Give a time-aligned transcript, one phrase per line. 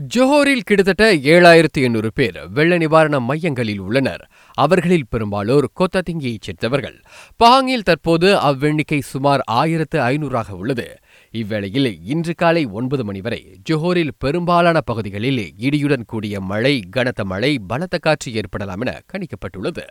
[0.00, 4.28] ஜோஹோரில் கிட்டத்தட்ட ஏழாயிரத்து எண்ணூறு பேர் வெள்ள நிவாரண மையங்களில் உள்ளனர்.
[4.54, 7.02] அவர்களில் பெரும்பாலோர் கொத்ததிங்கியைச் சேர்ந்தவர்கள்.
[7.44, 10.98] பஹாங்கில் தற்போது அவ்வெண்ணிக்கை சுமார் ஆயிரத்து ஐநூறாக உள்ளது.
[11.32, 17.98] இவ்வேளையில் இன்று காலை ஒன்பது மணி வரை ஜோஹோரில் பெரும்பாலான பகுதிகளில் இடியுடன் கூடிய மழை கனத்த மழை பலத்த
[17.98, 19.86] காற்று ஏற்படலாம் என கணிக்கப்பட்டுள்ளது.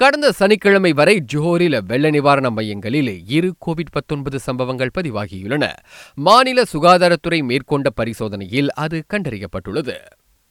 [0.00, 5.72] கடந்த சனிக்கிழமை வரை ஜோஹரில் வெள்ள நிவாரண மையங்களில் இரு கோவிட் பத்தொன்பது சம்பவங்கள் பதிவாகியுள்ளன.
[6.14, 9.96] மாநில சுகாதாரத்துறை மேற்கொண்ட பரிசோதனையில் அது கண்டறியப்பட்டுள்ளது.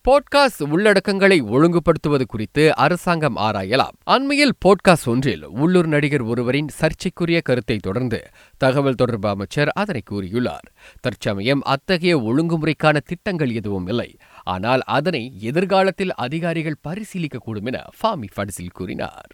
[0.07, 3.95] போட்காஸ்ட் உள்ளடக்கங்களை ஒழுங்குபடுத்துவது குறித்து அரசாங்கம் ஆராயலாம்.
[4.03, 8.19] அண்மையில் போட்காஸ்ட் ஒன்றில் உள்ளூர் நடிகர் ஒருவரின் சர்ச்சைக்குரிய கருத்தை தொடர்ந்து
[8.57, 10.67] தகவல் தொடர்பு அமைச்சர் அதனை கூறியுள்ளார்.
[11.01, 14.17] தற்சமயம் அத்தகைய ஒழுங்குமுறைக்கான திட்டங்கள் எதுவும் இல்லை.
[14.43, 19.27] ஆனால் அதனை எதிர்காலத்தில் அதிகாரிகள் பரிசீலிக்கக்கூடும் என ஃபாமி ஃபட்ஸில் கூறினார்.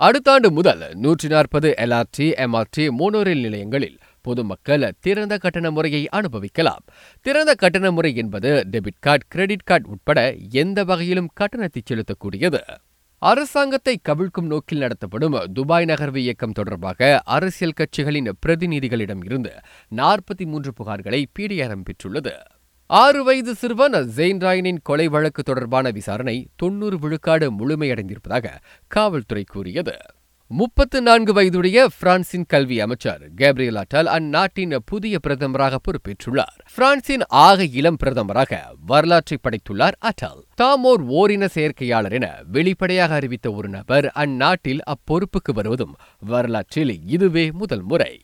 [0.00, 6.84] அடுத்த ஆண்டு முதல் நூற்றி நாற்பது எல்ஆர்டி எம்ஆர்டி மோனோரயில் நிலையங்களில் பொதுமக்கள் திறந்த கட்டண முறையை அனுபவிக்கலாம்.
[7.26, 10.18] திறந்த கட்டண முறை என்பது டெபிட் கார்டு கிரெடிட் கார்டு உட்பட
[10.62, 12.60] எந்த வகையிலும் கட்டணத்தை செலுத்தக்கூடியது.
[13.22, 19.52] அரசாங்கத்தை கவிழ்க்கும் நோக்கில் நடத்தப்படும் துபாய் நகர்வு இயக்கம் தொடர்பாக அரசியல் கட்சிகளின் பிரதிநிதிகளிடம் இருந்து
[20.00, 22.34] நாற்பத்தி மூன்று புகார்களை பிடிஆர்எம் பெற்றுள்ளது.
[22.90, 28.52] ஆறு வயது சிறுவன் ஜெயின் ராயனின் கொலை வழக்கு தொடர்பான விசாரணை தொன்னூறு விழுக்காடு முழுமையடைந்திருப்பதாக
[28.94, 29.96] காவல்துறை கூறியது.
[30.48, 36.58] முப்பத்து நான்கு வயதுடைய பிரான்சின் கல்வி அமைச்சர் கேப்ரியல் அட்டால் அந்நாட்டின் புதிய பிரதமராக பொறுப்பேற்றுள்ளார்.
[36.74, 40.44] பிரான்சின் ஆக இளம் பிரதமராக வரலாற்றை படைத்துள்ளார் அட்டால்.
[40.62, 48.20] தாமோர் ஓரின செயற்கையாளர் என வெளிப்படையாக அறிவித்த ஒரு நபர் அந்நாட்டில் அப்பொறுப்புக்கு வருவதும் வரலாற்றில் இதுவே முதல் முறை.